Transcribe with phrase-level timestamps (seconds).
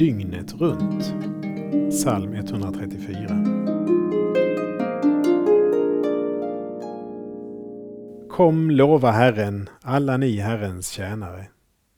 [0.00, 1.14] dygnet runt.
[1.90, 3.28] Psalm 134.
[8.28, 11.46] Kom, lova Herren, alla ni Herrens tjänare,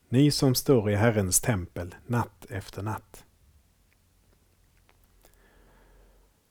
[0.08, 3.24] ni som står i Herrens tempel natt efter natt.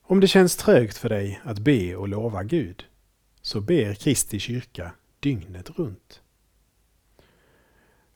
[0.02, 2.86] Om det känns trögt för dig att be och lova Gud,
[3.41, 6.22] så ber Kristi kyrka dygnet runt.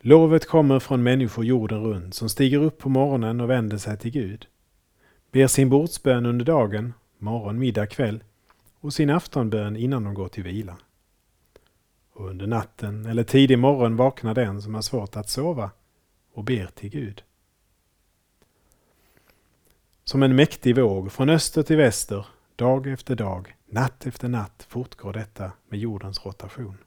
[0.07, 4.11] Lovet kommer från människor jorden runt som stiger upp på morgonen och vänder sig till
[4.11, 4.47] Gud,
[5.31, 8.23] ber sin bordsbön under dagen, morgon, middag, kväll
[8.79, 10.77] och sin aftonbön innan de går till vila.
[12.13, 15.71] Och under natten eller tidig morgon vaknar den som har svårt att sova
[16.33, 17.23] och ber till Gud.
[20.03, 25.13] Som en mäktig våg från öster till väster, dag efter dag, natt efter natt fortgår
[25.13, 26.77] detta med jordens rotation.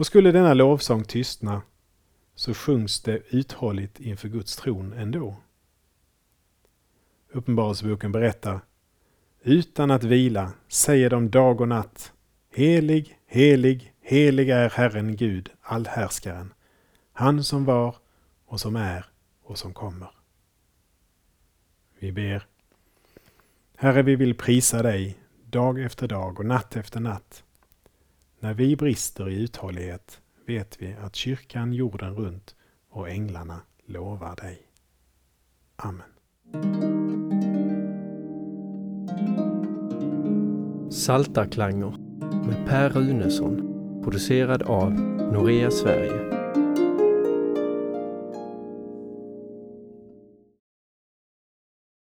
[0.00, 1.62] Och skulle denna lovsång tystna
[2.34, 5.36] så sjungs det uthålligt inför Guds tron ändå.
[7.32, 8.60] Uppenbarelseboken berättar
[9.42, 12.12] utan att vila säger de dag och natt
[12.50, 16.52] Helig, helig, helig är Herren Gud, allhärskaren,
[17.12, 17.96] han som var
[18.46, 19.04] och som är
[19.42, 20.10] och som kommer.
[21.98, 22.46] Vi ber.
[23.76, 27.44] Herre, vi vill prisa dig dag efter dag och natt efter natt.
[28.42, 32.54] När vi brister i uthållighet vet vi att kyrkan jorden runt
[32.90, 34.62] och änglarna lovar dig.
[35.76, 36.10] Amen.
[40.92, 41.94] Saltarklanger
[42.46, 43.60] med Per Runesson
[44.02, 44.92] producerad av
[45.32, 46.39] Norea Sverige